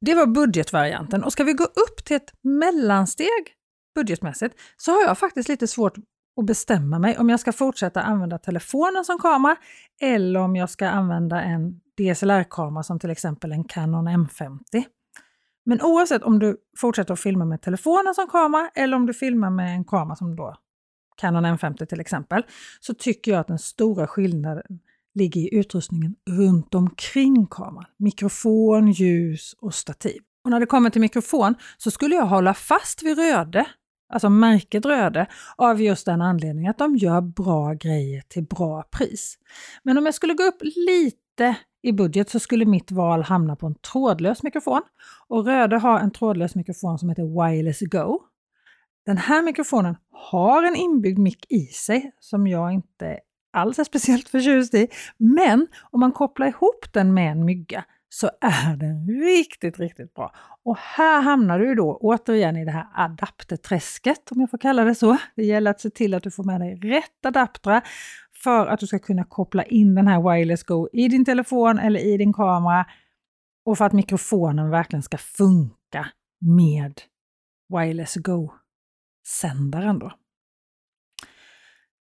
Det 0.02 0.16
var 0.16 0.26
budgetvarianten 0.26 1.24
och 1.24 1.32
ska 1.32 1.44
vi 1.44 1.54
gå 1.54 1.64
upp 1.64 2.06
till 2.06 2.16
ett 2.16 2.34
mellansteg 2.42 3.56
budgetmässigt 3.96 4.56
så 4.78 4.92
har 4.92 5.02
jag 5.02 5.18
faktiskt 5.18 5.50
lite 5.50 5.68
svårt 5.68 5.98
att 6.40 6.46
bestämma 6.46 7.00
mig 7.00 7.18
om 7.18 7.30
jag 7.30 7.40
ska 7.40 7.52
fortsätta 7.52 8.02
använda 8.02 8.38
telefonen 8.38 9.06
som 9.06 9.20
kamera 9.20 9.56
eller 10.02 10.40
om 10.40 10.56
jag 10.56 10.70
ska 10.70 10.88
använda 10.88 11.42
en 11.42 11.80
DSLR-kamera 11.98 12.84
som 12.84 13.00
till 13.00 13.10
exempel 13.10 13.52
en 13.52 13.64
Canon 13.64 14.08
M50. 14.08 14.84
Men 15.66 15.82
oavsett 15.82 16.24
om 16.24 16.40
du 16.40 16.58
fortsätter 16.78 17.14
att 17.14 17.20
filma 17.20 17.46
med 17.46 17.62
telefonen 17.62 18.16
som 18.16 18.28
kamera 18.28 18.70
eller 18.76 18.98
om 18.98 19.06
du 19.06 19.14
filmar 19.14 19.50
med 19.50 19.76
en 19.76 19.86
kamera 19.86 20.16
som 20.16 20.36
då 20.36 20.56
Canon 21.18 21.46
M50 21.46 21.86
till 21.86 22.00
exempel, 22.00 22.44
så 22.80 22.94
tycker 22.94 23.32
jag 23.32 23.40
att 23.40 23.48
den 23.48 23.60
stora 23.60 24.08
skillnaden 24.08 24.80
ligger 25.16 25.42
i 25.42 25.56
utrustningen 25.56 26.16
runt 26.30 26.76
omkring 26.76 27.48
kameran. 27.48 27.86
Mikrofon, 27.98 28.92
ljus 28.92 29.56
och 29.60 29.74
stativ. 29.74 30.22
Och 30.44 30.50
när 30.50 30.60
det 30.60 30.66
kommer 30.66 30.90
till 30.90 31.02
mikrofon 31.02 31.56
så 31.78 31.92
skulle 31.92 32.16
jag 32.16 32.26
hålla 32.26 32.54
fast 32.54 33.04
vid 33.04 33.18
Röde 33.18 33.66
alltså 34.14 34.30
märket 34.30 34.86
Röde, 34.86 35.28
av 35.56 35.82
just 35.82 36.06
den 36.06 36.22
anledningen 36.22 36.70
att 36.70 36.78
de 36.78 36.96
gör 36.96 37.22
bra 37.22 37.74
grejer 37.74 38.22
till 38.28 38.44
bra 38.44 38.84
pris. 38.92 39.38
Men 39.84 39.98
om 39.98 40.06
jag 40.06 40.16
skulle 40.16 40.34
gå 40.34 40.44
upp 40.44 40.62
lite 40.62 41.56
i 41.82 41.92
budget 41.92 42.30
så 42.30 42.40
skulle 42.40 42.66
mitt 42.66 42.92
val 42.92 43.24
hamna 43.24 43.56
på 43.56 43.68
en 43.68 43.76
trådlös 43.76 44.44
mikrofon. 44.44 44.82
Och 45.28 45.46
Röde 45.46 45.78
har 45.78 46.00
en 46.00 46.12
trådlös 46.12 46.56
mikrofon 46.56 47.00
som 47.00 47.10
heter 47.10 47.24
Wireless 47.24 47.80
Go. 47.80 48.20
Den 49.06 49.18
här 49.18 49.42
mikrofonen 49.42 49.96
har 50.12 50.64
en 50.64 50.76
inbyggd 50.76 51.20
mick 51.20 51.46
i 51.50 51.66
sig 51.66 52.12
som 52.20 52.48
jag 52.48 52.72
inte 52.72 53.20
alls 53.54 53.80
är 53.80 53.84
speciellt 53.84 54.30
förtjust 54.30 54.74
i. 54.74 54.88
Men 55.18 55.68
om 55.92 56.00
man 56.00 56.12
kopplar 56.12 56.48
ihop 56.48 56.94
den 56.94 57.14
med 57.14 57.32
en 57.32 57.46
mygga 57.46 57.86
så 58.14 58.30
är 58.42 58.76
den 58.76 59.08
riktigt, 59.08 59.80
riktigt 59.80 60.14
bra. 60.14 60.36
Och 60.64 60.78
här 60.78 61.22
hamnar 61.22 61.60
du 61.60 61.76
då 61.76 61.98
återigen 62.02 62.58
i 62.58 62.66
det 62.66 62.72
här 62.72 62.88
adapterträsket, 62.94 64.32
om 64.32 64.42
jag 64.42 64.50
får 64.52 64.58
kalla 64.58 64.84
det 64.84 64.96
så. 64.96 65.18
Det 65.36 65.44
gäller 65.44 65.72
att 65.72 65.82
se 65.82 65.90
till 65.90 66.14
att 66.14 66.24
du 66.24 66.32
får 66.32 66.44
med 66.44 66.62
dig 66.62 66.76
rätt 66.76 67.26
adaptrar 67.26 67.82
för 68.44 68.68
att 68.68 68.80
du 68.80 68.88
ska 68.88 69.00
kunna 69.00 69.24
koppla 69.24 69.64
in 69.64 69.96
den 69.96 70.08
här 70.08 70.22
Wireless 70.22 70.64
Go 70.64 70.90
i 70.94 71.08
din 71.08 71.26
telefon 71.26 71.80
eller 71.80 72.00
i 72.00 72.18
din 72.18 72.34
kamera 72.34 72.86
och 73.66 73.78
för 73.78 73.86
att 73.86 73.94
mikrofonen 73.94 74.70
verkligen 74.70 75.04
ska 75.04 75.18
funka 75.18 76.08
med 76.42 77.02
Wireless 77.70 78.16
Go-sändaren. 78.16 80.00
Då. 80.00 80.12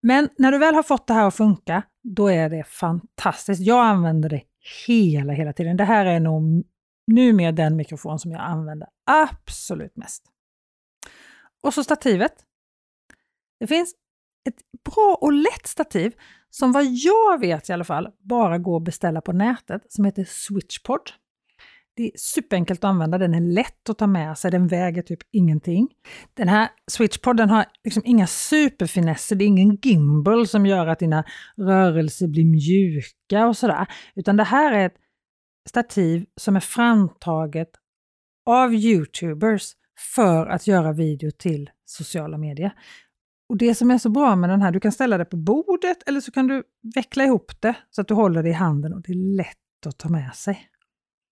Men 0.02 0.30
när 0.38 0.52
du 0.52 0.58
väl 0.58 0.76
har 0.76 0.84
fått 0.84 1.08
det 1.08 1.14
här 1.14 1.28
att 1.28 1.36
funka, 1.36 1.84
då 2.04 2.28
är 2.28 2.50
det 2.50 2.64
fantastiskt. 2.64 3.62
Jag 3.62 3.86
använder 3.86 4.30
det 4.30 4.42
hela, 4.88 5.34
hela 5.34 5.54
tiden. 5.54 5.78
Det 5.78 5.84
här 5.84 6.06
är 6.06 6.20
nog 6.20 6.64
numera 7.08 7.52
den 7.52 7.76
mikrofon 7.76 8.20
som 8.20 8.32
jag 8.32 8.42
använder 8.42 8.88
absolut 9.06 9.96
mest. 9.96 10.24
Och 11.62 11.74
så 11.74 11.84
stativet. 11.84 12.34
Det 13.60 13.68
finns 13.68 13.96
ett 14.50 14.84
bra 14.84 15.18
och 15.22 15.34
lätt 15.34 15.68
stativ 15.68 16.14
som 16.50 16.72
vad 16.72 16.86
jag 16.86 17.40
vet 17.40 17.70
i 17.70 17.74
alla 17.74 17.84
fall 17.84 18.10
bara 18.20 18.58
går 18.58 18.78
att 18.78 18.84
beställa 18.84 19.22
på 19.22 19.34
nätet 19.34 19.92
som 19.92 20.06
heter 20.06 20.24
Switchpod. 20.24 21.12
Det 21.96 22.04
är 22.04 22.12
superenkelt 22.16 22.84
att 22.84 22.90
använda, 22.90 23.18
den 23.18 23.34
är 23.34 23.54
lätt 23.54 23.90
att 23.90 23.98
ta 23.98 24.08
med 24.08 24.38
sig, 24.38 24.52
den 24.52 24.68
väger 24.68 25.02
typ 25.02 25.20
ingenting. 25.32 25.88
Den 26.34 26.48
här 26.48 26.70
switchpodden 26.92 27.50
har 27.50 27.66
liksom 27.84 28.04
inga 28.06 28.28
superfinesser, 28.28 29.36
det 29.36 29.44
är 29.44 29.48
ingen 29.48 29.76
gimbal 29.76 30.48
som 30.48 30.66
gör 30.66 30.88
att 30.88 31.00
dina 31.00 31.24
rörelser 31.58 32.28
blir 32.28 32.46
mjuka 32.46 33.48
och 33.48 33.58
sådär. 33.58 33.88
Utan 34.16 34.38
det 34.38 34.44
här 34.44 34.74
är 34.74 34.86
ett 34.86 34.98
stativ 35.70 36.26
som 36.36 36.56
är 36.56 36.60
framtaget 36.60 37.70
av 38.46 38.74
Youtubers 38.74 39.72
för 40.16 40.48
att 40.48 40.68
göra 40.68 40.94
video 40.94 41.32
till 41.32 41.70
sociala 41.86 42.38
medier. 42.38 42.74
Och 43.50 43.58
Det 43.58 43.76
som 43.76 43.92
är 43.92 43.98
så 43.98 44.10
bra 44.10 44.36
med 44.36 44.50
den 44.50 44.62
här, 44.62 44.72
du 44.72 44.80
kan 44.80 44.92
ställa 44.92 45.18
det 45.18 45.26
på 45.26 45.38
bordet 45.38 45.98
eller 46.08 46.22
så 46.22 46.32
kan 46.32 46.48
du 46.48 46.64
veckla 46.96 47.24
ihop 47.24 47.52
det 47.60 47.76
så 47.90 48.02
att 48.02 48.08
du 48.08 48.14
håller 48.14 48.44
det 48.44 48.50
i 48.50 48.54
handen 48.54 48.94
och 48.94 49.02
det 49.02 49.12
är 49.12 49.38
lätt 49.38 49.86
att 49.86 49.98
ta 49.98 50.10
med 50.10 50.36
sig. 50.36 50.71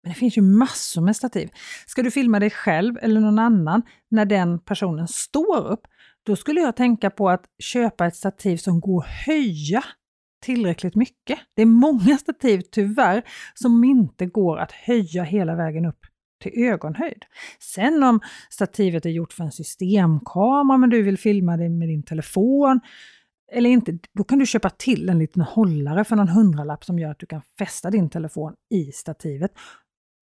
Men 0.02 0.12
det 0.12 0.18
finns 0.18 0.38
ju 0.38 0.42
massor 0.42 1.02
med 1.02 1.16
stativ. 1.16 1.48
Ska 1.86 2.02
du 2.02 2.10
filma 2.10 2.40
dig 2.40 2.50
själv 2.50 2.98
eller 3.02 3.20
någon 3.20 3.38
annan 3.38 3.82
när 4.10 4.24
den 4.24 4.58
personen 4.58 5.08
står 5.08 5.66
upp, 5.66 5.86
då 6.26 6.36
skulle 6.36 6.60
jag 6.60 6.76
tänka 6.76 7.10
på 7.10 7.30
att 7.30 7.44
köpa 7.58 8.06
ett 8.06 8.16
stativ 8.16 8.56
som 8.56 8.80
går 8.80 9.02
att 9.02 9.26
höja 9.26 9.84
tillräckligt 10.42 10.94
mycket. 10.94 11.38
Det 11.56 11.62
är 11.62 11.66
många 11.66 12.18
stativ 12.18 12.60
tyvärr 12.60 13.22
som 13.54 13.84
inte 13.84 14.26
går 14.26 14.58
att 14.58 14.72
höja 14.72 15.22
hela 15.22 15.54
vägen 15.54 15.84
upp 15.84 16.00
till 16.42 16.64
ögonhöjd. 16.64 17.24
Sen 17.60 18.02
om 18.02 18.20
stativet 18.50 19.06
är 19.06 19.10
gjort 19.10 19.32
för 19.32 19.44
en 19.44 19.52
systemkamera 19.52 20.78
men 20.78 20.90
du 20.90 21.02
vill 21.02 21.18
filma 21.18 21.56
det 21.56 21.68
med 21.68 21.88
din 21.88 22.02
telefon 22.02 22.80
eller 23.52 23.70
inte, 23.70 23.98
då 24.12 24.24
kan 24.24 24.38
du 24.38 24.46
köpa 24.46 24.70
till 24.70 25.08
en 25.08 25.18
liten 25.18 25.42
hållare 25.42 26.04
för 26.04 26.16
någon 26.16 26.28
hundralapp 26.28 26.84
som 26.84 26.98
gör 26.98 27.10
att 27.10 27.18
du 27.18 27.26
kan 27.26 27.42
fästa 27.58 27.90
din 27.90 28.10
telefon 28.10 28.54
i 28.74 28.92
stativet. 28.92 29.50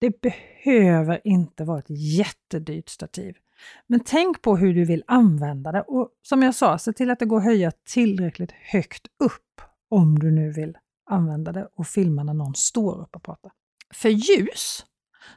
Det 0.01 0.21
behöver 0.21 1.21
inte 1.23 1.63
vara 1.63 1.79
ett 1.79 1.89
jättedyrt 1.89 2.89
stativ. 2.89 3.35
Men 3.87 3.99
tänk 3.99 4.41
på 4.41 4.57
hur 4.57 4.73
du 4.73 4.85
vill 4.85 5.03
använda 5.07 5.71
det 5.71 5.81
och 5.81 6.09
som 6.21 6.41
jag 6.41 6.55
sa, 6.55 6.77
se 6.77 6.93
till 6.93 7.11
att 7.11 7.19
det 7.19 7.25
går 7.25 7.37
att 7.37 7.43
höja 7.43 7.71
tillräckligt 7.93 8.51
högt 8.51 9.07
upp 9.19 9.61
om 9.89 10.19
du 10.19 10.31
nu 10.31 10.51
vill 10.51 10.77
använda 11.09 11.51
det 11.51 11.67
och 11.75 11.87
filma 11.87 12.23
när 12.23 12.33
någon 12.33 12.55
står 12.55 13.01
upp 13.01 13.15
och 13.15 13.23
pratar. 13.23 13.51
För 13.93 14.09
ljus 14.09 14.85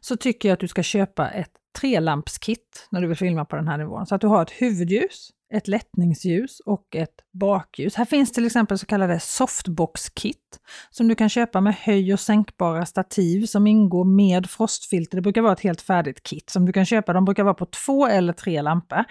så 0.00 0.16
tycker 0.16 0.48
jag 0.48 0.54
att 0.54 0.60
du 0.60 0.68
ska 0.68 0.82
köpa 0.82 1.30
ett 1.30 1.52
trelampskit 1.80 2.88
när 2.90 3.00
du 3.00 3.06
vill 3.08 3.16
filma 3.16 3.44
på 3.44 3.56
den 3.56 3.68
här 3.68 3.78
nivån. 3.78 4.06
Så 4.06 4.14
att 4.14 4.20
du 4.20 4.26
har 4.26 4.42
ett 4.42 4.50
huvudljus, 4.50 5.30
ett 5.54 5.68
lättningsljus 5.68 6.60
och 6.60 6.96
ett 6.96 7.14
bakljus. 7.32 7.94
Här 7.94 8.04
finns 8.04 8.32
till 8.32 8.46
exempel 8.46 8.78
så 8.78 8.86
kallade 8.86 9.20
softbox-kit 9.20 10.60
som 10.90 11.08
du 11.08 11.14
kan 11.14 11.28
köpa 11.28 11.60
med 11.60 11.74
höj 11.74 12.12
och 12.12 12.20
sänkbara 12.20 12.86
stativ 12.86 13.46
som 13.46 13.66
ingår 13.66 14.04
med 14.04 14.50
frostfilter. 14.50 15.16
Det 15.16 15.22
brukar 15.22 15.42
vara 15.42 15.52
ett 15.52 15.60
helt 15.60 15.80
färdigt 15.80 16.22
kit 16.22 16.50
som 16.50 16.66
du 16.66 16.72
kan 16.72 16.86
köpa. 16.86 17.12
De 17.12 17.24
brukar 17.24 17.44
vara 17.44 17.54
på 17.54 17.66
två 17.66 18.06
eller 18.06 18.32
tre 18.32 18.62
lampor. 18.62 19.04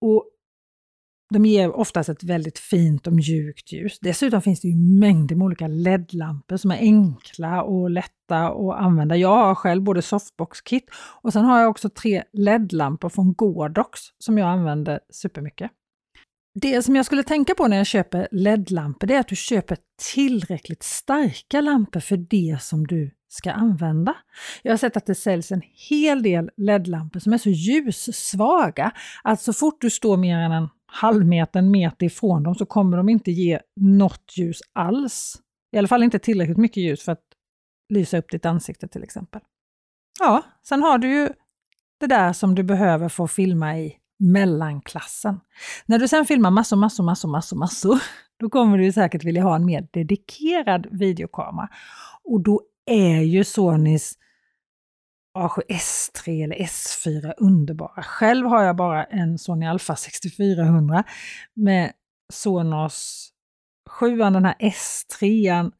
Och 0.00 0.31
de 1.32 1.44
ger 1.44 1.76
oftast 1.76 2.08
ett 2.08 2.22
väldigt 2.22 2.58
fint 2.58 3.06
och 3.06 3.12
mjukt 3.12 3.72
ljus. 3.72 3.98
Dessutom 4.00 4.42
finns 4.42 4.60
det 4.60 4.68
ju 4.68 4.76
mängder 4.76 5.36
med 5.36 5.44
olika 5.44 5.68
LED-lampor 5.68 6.56
som 6.56 6.70
är 6.70 6.78
enkla 6.78 7.62
och 7.62 7.90
lätta 7.90 8.48
att 8.48 8.80
använda. 8.80 9.16
Jag 9.16 9.36
har 9.36 9.54
själv 9.54 9.82
både 9.82 10.02
softbox-kit 10.02 10.84
och 11.22 11.32
sen 11.32 11.44
har 11.44 11.60
jag 11.60 11.70
också 11.70 11.88
tre 11.88 12.22
LED-lampor 12.32 13.08
från 13.08 13.34
Godox 13.34 14.00
som 14.18 14.38
jag 14.38 14.48
använder 14.48 15.00
supermycket. 15.10 15.70
Det 16.54 16.82
som 16.82 16.96
jag 16.96 17.06
skulle 17.06 17.22
tänka 17.22 17.54
på 17.54 17.68
när 17.68 17.76
jag 17.76 17.86
köper 17.86 18.28
LED-lampor 18.30 19.06
det 19.06 19.14
är 19.14 19.20
att 19.20 19.28
du 19.28 19.36
köper 19.36 19.76
tillräckligt 20.14 20.82
starka 20.82 21.60
lampor 21.60 22.00
för 22.00 22.16
det 22.16 22.58
som 22.60 22.86
du 22.86 23.10
ska 23.28 23.52
använda. 23.52 24.14
Jag 24.62 24.72
har 24.72 24.76
sett 24.76 24.96
att 24.96 25.06
det 25.06 25.14
säljs 25.14 25.52
en 25.52 25.62
hel 25.88 26.22
del 26.22 26.50
LED-lampor 26.56 27.20
som 27.20 27.32
är 27.32 27.38
så 27.38 27.50
ljussvaga 27.50 28.92
att 29.24 29.40
så 29.40 29.52
fort 29.52 29.80
du 29.80 29.90
står 29.90 30.16
mer 30.16 30.36
än 30.38 30.52
en 30.52 30.68
halvmetern, 30.92 31.70
meter 31.70 32.06
ifrån 32.06 32.42
dem 32.42 32.54
så 32.54 32.66
kommer 32.66 32.96
de 32.96 33.08
inte 33.08 33.30
ge 33.30 33.60
något 33.76 34.32
ljus 34.36 34.60
alls. 34.72 35.36
I 35.72 35.78
alla 35.78 35.88
fall 35.88 36.02
inte 36.02 36.18
tillräckligt 36.18 36.58
mycket 36.58 36.82
ljus 36.82 37.02
för 37.02 37.12
att 37.12 37.24
lysa 37.88 38.18
upp 38.18 38.30
ditt 38.30 38.46
ansikte 38.46 38.88
till 38.88 39.02
exempel. 39.02 39.40
Ja, 40.20 40.42
sen 40.62 40.82
har 40.82 40.98
du 40.98 41.08
ju 41.08 41.28
det 42.00 42.06
där 42.06 42.32
som 42.32 42.54
du 42.54 42.62
behöver 42.62 43.08
för 43.08 43.24
att 43.24 43.32
filma 43.32 43.78
i 43.78 43.96
mellanklassen. 44.18 45.40
När 45.86 45.98
du 45.98 46.08
sen 46.08 46.26
filmar 46.26 46.50
massor, 46.50 46.76
massor, 46.76 47.04
massor, 47.04 47.28
massor, 47.28 47.56
massor, 47.56 47.98
då 48.38 48.50
kommer 48.50 48.78
du 48.78 48.92
säkert 48.92 49.24
vilja 49.24 49.42
ha 49.42 49.56
en 49.56 49.64
mer 49.64 49.88
dedikerad 49.90 50.86
videokamera. 50.90 51.68
Och 52.24 52.40
då 52.40 52.62
är 52.86 53.20
ju 53.20 53.44
Sonys 53.44 54.18
A7S3 55.38 56.44
eller 56.44 56.56
S4 56.56 57.34
underbara. 57.36 58.02
Själv 58.02 58.46
har 58.46 58.62
jag 58.62 58.76
bara 58.76 59.04
en 59.04 59.38
Sony 59.38 59.66
Alpha 59.66 59.96
6400 59.96 61.04
med 61.54 61.92
Sonos 62.32 63.28
7, 63.90 64.16
den 64.16 64.44
här 64.44 64.54
S3. 64.58 65.72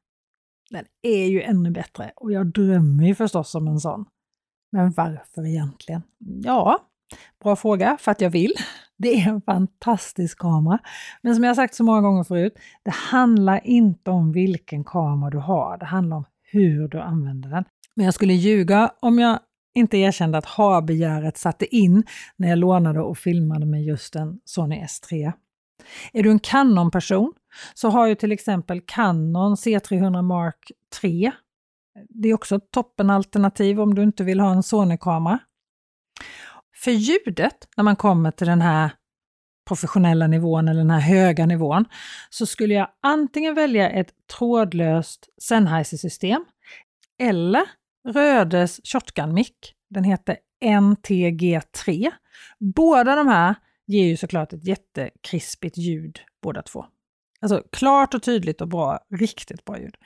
Den 0.70 0.84
är 1.02 1.26
ju 1.26 1.42
ännu 1.42 1.70
bättre 1.70 2.12
och 2.16 2.32
jag 2.32 2.46
drömmer 2.46 3.06
ju 3.06 3.14
förstås 3.14 3.54
om 3.54 3.68
en 3.68 3.80
sån. 3.80 4.04
Men 4.72 4.90
varför 4.90 5.46
egentligen? 5.46 6.02
Ja, 6.18 6.78
bra 7.42 7.56
fråga, 7.56 7.96
för 8.00 8.10
att 8.10 8.20
jag 8.20 8.30
vill. 8.30 8.52
Det 8.96 9.20
är 9.20 9.28
en 9.28 9.42
fantastisk 9.42 10.38
kamera. 10.38 10.78
Men 11.22 11.34
som 11.34 11.44
jag 11.44 11.56
sagt 11.56 11.74
så 11.74 11.84
många 11.84 12.00
gånger 12.00 12.24
förut, 12.24 12.54
det 12.82 12.90
handlar 12.90 13.66
inte 13.66 14.10
om 14.10 14.32
vilken 14.32 14.84
kamera 14.84 15.30
du 15.30 15.38
har, 15.38 15.78
det 15.78 15.86
handlar 15.86 16.16
om 16.16 16.24
hur 16.42 16.88
du 16.88 17.00
använder 17.00 17.50
den. 17.50 17.64
Men 17.96 18.04
jag 18.04 18.14
skulle 18.14 18.32
ljuga 18.32 18.92
om 19.00 19.18
jag 19.18 19.38
inte 19.74 19.96
erkände 19.98 20.38
att 20.38 20.46
ha-begäret 20.46 21.36
satte 21.36 21.76
in 21.76 22.04
när 22.36 22.48
jag 22.48 22.58
lånade 22.58 23.00
och 23.00 23.18
filmade 23.18 23.66
med 23.66 23.84
just 23.84 24.16
en 24.16 24.40
Sony 24.44 24.80
S3. 24.80 25.32
Är 26.12 26.22
du 26.22 26.30
en 26.30 26.38
Canon-person 26.38 27.32
så 27.74 27.88
har 27.88 28.06
ju 28.06 28.14
till 28.14 28.32
exempel 28.32 28.80
Canon 28.86 29.54
C300 29.54 30.22
Mark 30.22 30.72
3. 31.00 31.32
Det 32.08 32.28
är 32.28 32.34
också 32.34 32.56
ett 32.56 32.70
toppenalternativ 32.70 33.80
om 33.80 33.94
du 33.94 34.02
inte 34.02 34.24
vill 34.24 34.40
ha 34.40 34.52
en 34.52 34.62
Sony-kamera. 34.62 35.38
För 36.76 36.90
ljudet, 36.90 37.68
när 37.76 37.84
man 37.84 37.96
kommer 37.96 38.30
till 38.30 38.46
den 38.46 38.60
här 38.60 38.90
professionella 39.68 40.26
nivån 40.26 40.68
eller 40.68 40.80
den 40.80 40.90
här 40.90 41.00
höga 41.00 41.46
nivån, 41.46 41.84
så 42.30 42.46
skulle 42.46 42.74
jag 42.74 42.88
antingen 43.02 43.54
välja 43.54 43.90
ett 43.90 44.10
trådlöst 44.38 45.28
Sennheiser-system 45.42 46.44
eller 47.18 47.62
Rödes 48.08 48.80
shotgun-mick. 48.84 49.74
Den 49.90 50.04
heter 50.04 50.36
NTG3. 50.64 52.10
Båda 52.58 53.16
de 53.16 53.28
här 53.28 53.54
ger 53.86 54.06
ju 54.06 54.16
såklart 54.16 54.52
ett 54.52 54.64
jättekrispigt 54.64 55.76
ljud 55.76 56.20
båda 56.42 56.62
två. 56.62 56.84
Alltså 57.40 57.62
klart 57.72 58.14
och 58.14 58.22
tydligt 58.22 58.60
och 58.60 58.68
bra, 58.68 58.98
riktigt 59.10 59.64
bra 59.64 59.78
ljud. 59.78 59.96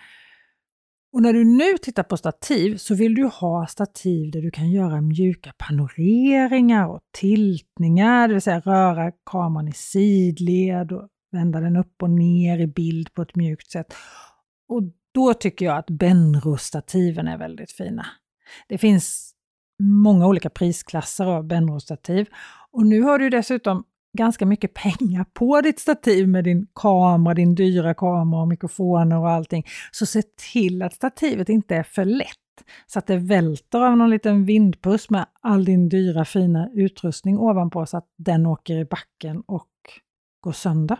Och 1.12 1.22
när 1.22 1.32
du 1.32 1.44
nu 1.44 1.78
tittar 1.82 2.02
på 2.02 2.16
stativ 2.16 2.76
så 2.76 2.94
vill 2.94 3.14
du 3.14 3.24
ha 3.24 3.66
stativ 3.66 4.30
där 4.30 4.42
du 4.42 4.50
kan 4.50 4.70
göra 4.70 5.00
mjuka 5.00 5.52
panoreringar 5.58 6.88
och 6.88 7.00
tiltningar, 7.12 8.28
det 8.28 8.34
vill 8.34 8.42
säga 8.42 8.60
röra 8.60 9.12
kameran 9.26 9.68
i 9.68 9.72
sidled 9.72 10.92
och 10.92 11.08
vända 11.32 11.60
den 11.60 11.76
upp 11.76 12.02
och 12.02 12.10
ner 12.10 12.58
i 12.58 12.66
bild 12.66 13.14
på 13.14 13.22
ett 13.22 13.36
mjukt 13.36 13.70
sätt. 13.70 13.94
Och 14.68 14.82
då 15.16 15.34
tycker 15.34 15.64
jag 15.64 15.76
att 15.76 15.90
Benro-stativen 15.90 17.28
är 17.28 17.38
väldigt 17.38 17.72
fina. 17.72 18.06
Det 18.68 18.78
finns 18.78 19.32
många 19.82 20.26
olika 20.26 20.50
prisklasser 20.50 21.24
av 21.24 21.44
Benro-stativ 21.44 22.26
och 22.72 22.86
nu 22.86 23.02
har 23.02 23.18
du 23.18 23.30
dessutom 23.30 23.84
ganska 24.18 24.46
mycket 24.46 24.74
pengar 24.74 25.24
på 25.32 25.60
ditt 25.60 25.78
stativ 25.78 26.28
med 26.28 26.44
din 26.44 26.66
kamera, 26.74 27.34
din 27.34 27.54
dyra 27.54 27.94
kamera 27.94 28.40
och 28.40 28.48
mikrofoner 28.48 29.18
och 29.18 29.30
allting. 29.30 29.66
Så 29.90 30.06
se 30.06 30.22
till 30.52 30.82
att 30.82 30.94
stativet 30.94 31.48
inte 31.48 31.76
är 31.76 31.82
för 31.82 32.04
lätt 32.04 32.64
så 32.86 32.98
att 32.98 33.06
det 33.06 33.16
välter 33.16 33.80
av 33.80 33.96
någon 33.96 34.10
liten 34.10 34.44
vindpuss 34.44 35.10
med 35.10 35.26
all 35.40 35.64
din 35.64 35.88
dyra 35.88 36.24
fina 36.24 36.70
utrustning 36.74 37.38
ovanpå 37.38 37.86
så 37.86 37.96
att 37.96 38.08
den 38.18 38.46
åker 38.46 38.76
i 38.76 38.84
backen 38.84 39.42
och 39.46 39.70
går 40.40 40.52
sönder. 40.52 40.98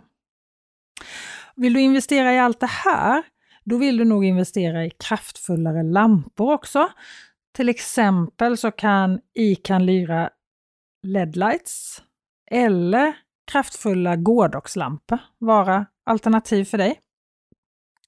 Vill 1.57 1.73
du 1.73 1.81
investera 1.81 2.35
i 2.35 2.39
allt 2.39 2.61
det 2.61 2.71
här, 2.85 3.23
då 3.67 3.77
vill 3.79 3.97
du 3.97 4.05
nog 4.05 4.25
investera 4.25 4.85
i 4.87 4.91
kraftfullare 4.91 5.83
lampor 5.83 6.53
också. 6.53 6.89
Till 7.57 7.69
exempel 7.69 8.57
så 8.57 8.71
kan 8.71 9.21
Ican 9.35 9.87
Lyra 9.87 10.31
LED-lights 11.03 12.03
eller 12.51 13.17
kraftfulla 13.53 14.17
gårdagslampor 14.17 15.19
vara 15.39 15.87
alternativ 16.05 16.65
för 16.65 16.79
dig. 16.79 17.01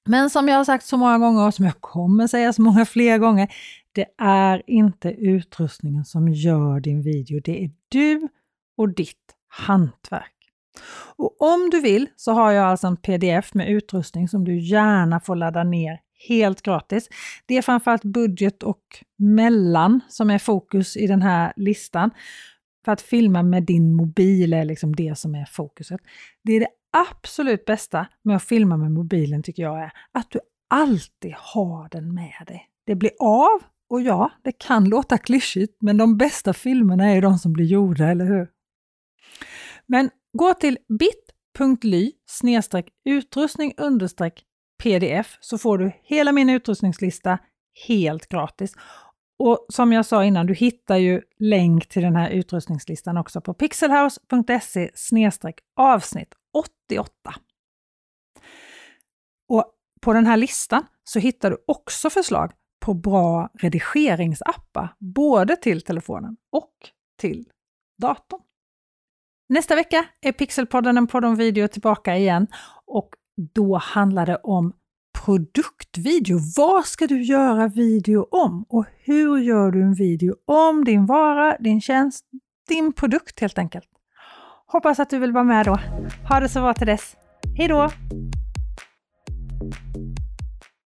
Men 0.06 0.30
som 0.30 0.48
jag 0.48 0.56
har 0.56 0.64
sagt 0.64 0.84
så 0.84 0.96
många 0.96 1.18
gånger 1.18 1.46
och 1.46 1.54
som 1.54 1.64
jag 1.64 1.80
kommer 1.80 2.26
säga 2.26 2.52
så 2.52 2.62
många 2.62 2.86
fler 2.86 3.18
gånger, 3.18 3.54
det 3.92 4.06
är 4.18 4.62
inte 4.66 5.10
utrustningen 5.10 6.04
som 6.04 6.28
gör 6.28 6.80
din 6.80 7.02
video. 7.02 7.40
Det 7.44 7.64
är 7.64 7.70
du 7.88 8.28
och 8.76 8.94
ditt 8.94 9.34
hantverk. 9.48 10.37
Och 11.16 11.42
om 11.42 11.70
du 11.70 11.80
vill 11.80 12.08
så 12.16 12.32
har 12.32 12.52
jag 12.52 12.66
alltså 12.66 12.86
en 12.86 12.96
pdf 12.96 13.54
med 13.54 13.70
utrustning 13.70 14.28
som 14.28 14.44
du 14.44 14.58
gärna 14.58 15.20
får 15.20 15.36
ladda 15.36 15.64
ner 15.64 16.00
helt 16.28 16.62
gratis. 16.62 17.08
Det 17.46 17.56
är 17.56 17.62
framförallt 17.62 18.04
budget 18.04 18.62
och 18.62 18.82
mellan 19.18 20.00
som 20.08 20.30
är 20.30 20.38
fokus 20.38 20.96
i 20.96 21.06
den 21.06 21.22
här 21.22 21.52
listan. 21.56 22.10
För 22.84 22.92
att 22.92 23.00
filma 23.00 23.42
med 23.42 23.62
din 23.62 23.94
mobil 23.94 24.52
är 24.52 24.64
liksom 24.64 24.96
det 24.96 25.18
som 25.18 25.34
är 25.34 25.44
fokuset. 25.44 26.00
Det 26.44 26.52
är 26.52 26.60
det 26.60 26.68
absolut 26.92 27.64
bästa 27.64 28.06
med 28.22 28.36
att 28.36 28.42
filma 28.42 28.76
med 28.76 28.92
mobilen 28.92 29.42
tycker 29.42 29.62
jag 29.62 29.82
är 29.82 29.92
att 30.12 30.30
du 30.30 30.40
alltid 30.70 31.34
har 31.36 31.88
den 31.88 32.14
med 32.14 32.44
dig. 32.46 32.68
Det 32.86 32.94
blir 32.94 33.12
av 33.20 33.62
och 33.90 34.00
ja, 34.00 34.30
det 34.42 34.52
kan 34.52 34.84
låta 34.84 35.18
klyschigt, 35.18 35.76
men 35.80 35.96
de 35.96 36.16
bästa 36.16 36.52
filmerna 36.52 37.10
är 37.10 37.22
de 37.22 37.38
som 37.38 37.52
blir 37.52 37.66
gjorda, 37.66 38.06
eller 38.06 38.24
hur? 38.24 38.48
Men 39.86 40.10
gå 40.38 40.54
till 40.54 40.78
bit.ly 40.98 42.12
utrustning 43.04 43.74
pdf 44.82 45.38
så 45.40 45.58
får 45.58 45.78
du 45.78 45.92
hela 46.02 46.32
min 46.32 46.50
utrustningslista 46.50 47.38
helt 47.86 48.28
gratis. 48.28 48.74
Och 49.38 49.66
som 49.68 49.92
jag 49.92 50.06
sa 50.06 50.24
innan, 50.24 50.46
du 50.46 50.54
hittar 50.54 50.96
ju 50.96 51.22
länk 51.38 51.88
till 51.88 52.02
den 52.02 52.16
här 52.16 52.30
utrustningslistan 52.30 53.16
också 53.16 53.40
på 53.40 53.54
pixelhouse.se 53.54 54.90
avsnitt 55.76 56.34
88. 56.58 57.12
Och 59.48 59.64
på 60.00 60.12
den 60.12 60.26
här 60.26 60.36
listan 60.36 60.86
så 61.04 61.18
hittar 61.18 61.50
du 61.50 61.64
också 61.66 62.10
förslag 62.10 62.52
på 62.80 62.94
bra 62.94 63.50
redigeringsappar, 63.54 64.94
både 64.98 65.56
till 65.56 65.82
telefonen 65.82 66.36
och 66.52 66.72
till 67.20 67.48
datorn. 67.98 68.47
Nästa 69.50 69.74
vecka 69.74 70.04
är 70.20 70.32
Pixelpodden 70.32 70.98
en 70.98 71.06
podd 71.06 71.24
om 71.24 71.36
video 71.36 71.68
tillbaka 71.68 72.16
igen 72.16 72.46
och 72.86 73.08
då 73.54 73.76
handlar 73.76 74.26
det 74.26 74.36
om 74.36 74.72
produktvideo. 75.24 76.38
Vad 76.56 76.84
ska 76.84 77.06
du 77.06 77.22
göra 77.22 77.68
video 77.68 78.26
om? 78.30 78.64
Och 78.68 78.86
hur 78.98 79.38
gör 79.38 79.70
du 79.70 79.82
en 79.82 79.94
video 79.94 80.34
om 80.46 80.84
din 80.84 81.06
vara, 81.06 81.56
din 81.60 81.80
tjänst, 81.80 82.24
din 82.68 82.92
produkt 82.92 83.40
helt 83.40 83.58
enkelt? 83.58 83.88
Hoppas 84.66 85.00
att 85.00 85.10
du 85.10 85.18
vill 85.18 85.32
vara 85.32 85.44
med 85.44 85.66
då. 85.66 85.78
Ha 86.28 86.40
det 86.40 86.48
så 86.48 86.60
bra 86.60 86.74
till 86.74 86.86
dess. 86.86 87.16
Hej 87.56 87.68
då! 87.68 87.90